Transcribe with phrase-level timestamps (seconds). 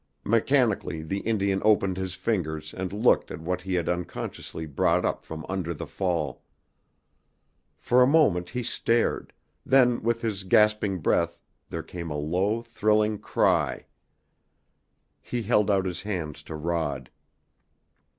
[0.23, 5.23] Mechanically the Indian opened his fingers and looked at what he had unconsciously brought up
[5.23, 6.41] from under the fall.
[7.77, 9.31] For a moment he stared,
[9.63, 11.37] then with his gasping breath
[11.69, 13.85] there came a low, thrilling cry.
[15.21, 17.11] He held out his hands to Rod.